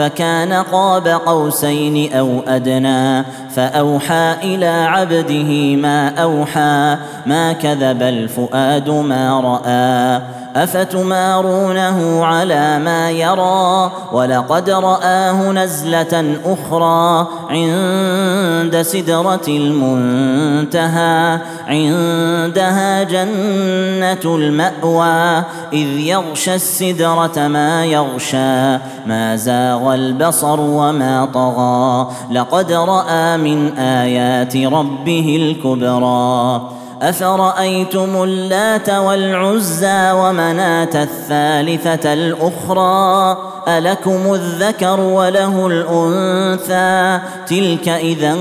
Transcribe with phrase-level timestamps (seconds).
[0.00, 6.96] فكان قاب قوسين او ادنى فاوحى الى عبده ما اوحى
[7.26, 10.20] ما كذب الفؤاد ما راى
[10.56, 25.86] افتمارونه على ما يرى ولقد راه نزله اخرى عند سدره المنتهى عندها جنه الماوى اذ
[25.98, 36.70] يغشى السدره ما يغشى ما زاغ البصر وما طغى لقد راى من ايات ربه الكبرى
[37.02, 43.36] افرايتم اللات والعزى ومناه الثالثه الاخرى
[43.68, 48.36] الكم الذكر وله الانثى تلك اذا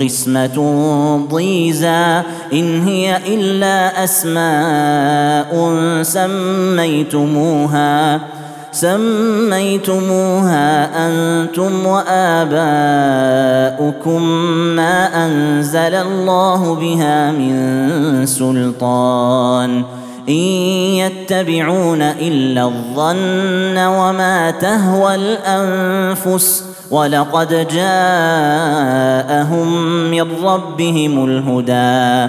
[0.00, 0.56] قسمه
[1.30, 2.20] ضيزى
[2.52, 5.52] ان هي الا اسماء
[6.02, 8.20] سميتموها
[8.74, 10.60] سميتموها
[11.06, 14.22] انتم واباؤكم
[14.76, 19.82] ما انزل الله بها من سلطان
[20.28, 20.34] ان
[21.04, 29.66] يتبعون الا الظن وما تهوى الانفس ولقد جاءهم
[30.10, 32.28] من ربهم الهدى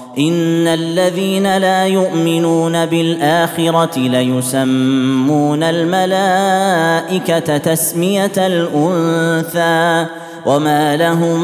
[0.17, 10.05] ان الذين لا يؤمنون بالاخره ليسمون الملائكه تسميه الانثى
[10.45, 11.41] وما لهم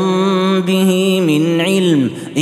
[0.62, 2.42] به من علم ان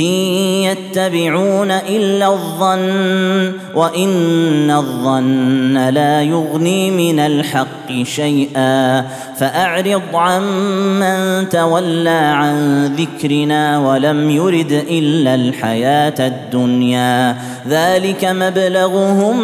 [0.62, 9.00] يتبعون الا الظن وان الظن لا يغني من الحق شيئا
[9.38, 17.36] فاعرض عمن تولى عن ذكرنا ولم يرد الا الحياه الدنيا
[17.68, 19.40] ذلك مبلغهم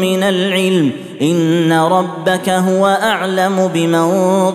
[0.00, 0.90] من العلم
[1.22, 4.10] ان ربك هو اعلم بمن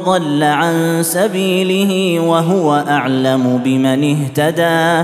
[0.05, 5.03] ضل عن سبيله وهو اعلم بمن اهتدى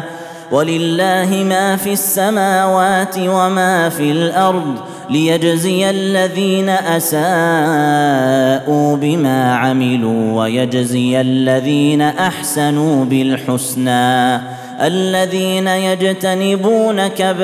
[0.52, 4.76] ولله ما في السماوات وما في الارض
[5.10, 14.40] ليجزي الذين اساءوا بما عملوا ويجزي الذين احسنوا بالحسنى
[14.82, 17.38] الذين يجتنبون كبائر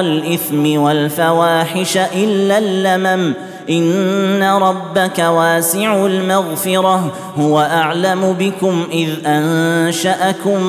[0.00, 3.32] الاثم والفواحش الا اللمم
[3.70, 10.62] ان ربك واسع المغفره هو اعلم بكم اذ انشاكم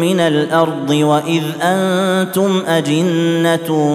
[0.00, 3.86] من الارض واذ انتم اجنه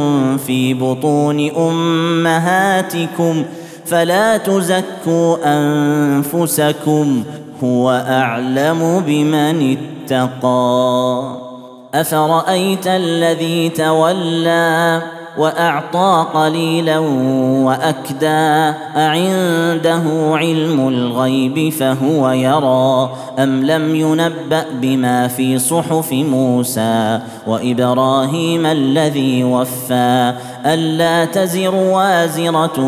[0.48, 3.46] في بطون امهاتكم
[3.86, 7.24] فلا تزكوا انفسكم
[7.64, 9.78] هو اعلم بمن
[10.10, 11.32] اتقى
[11.96, 15.02] افرايت الذي تولى
[15.38, 16.98] واعطى قليلا
[17.58, 18.46] واكدى
[18.98, 20.02] اعنده
[20.32, 30.34] علم الغيب فهو يرى ام لم ينبا بما في صحف موسى وابراهيم الذي وفى
[30.66, 32.80] الا تزر وازره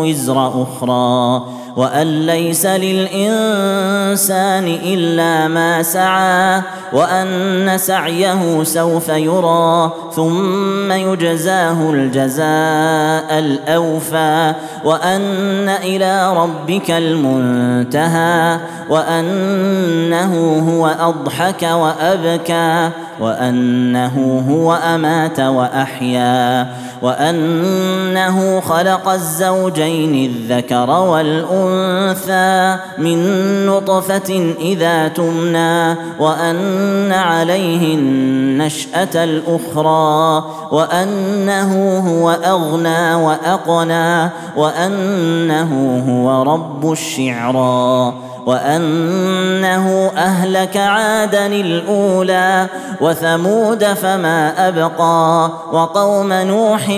[0.00, 1.42] وزر اخرى
[1.78, 6.62] وان ليس للانسان الا ما سعى
[6.92, 14.52] وان سعيه سوف يرى ثم يجزاه الجزاء الاوفى
[14.84, 18.58] وان الى ربك المنتهى
[18.90, 20.34] وانه
[20.72, 22.88] هو اضحك وابكى
[23.20, 26.66] وانه هو امات واحيا
[27.02, 33.18] وانه خلق الزوجين الذكر والانثى والانثى من
[33.66, 48.14] نطفه اذا تمنى وان عليه النشاه الاخرى وانه هو اغنى واقنى وانه هو رب الشعرى
[48.48, 52.66] وانه اهلك عادا الاولى
[53.00, 56.88] وثمود فما ابقى وقوم نوح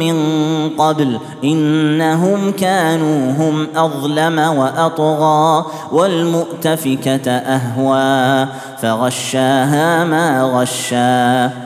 [0.00, 0.20] من
[0.78, 8.48] قبل انهم كانوا هم اظلم واطغى والمؤتفكه اهوى
[8.82, 11.65] فغشاها ما غشى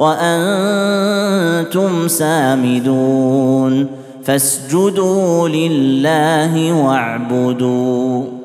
[0.00, 3.86] وانتم سامدون
[4.24, 8.39] فاسجدوا لله واعبدوا